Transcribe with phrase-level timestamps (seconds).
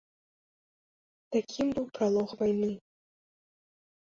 [1.35, 2.71] Такім быў пралог вайны.